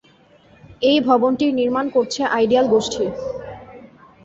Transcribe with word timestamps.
এই 0.81 0.97
ভবনটির 1.07 1.51
নির্মাণ 1.53 1.85
করছে 1.95 2.21
আইডিয়াল 2.31 2.65
গোষ্ঠী। 2.67 3.05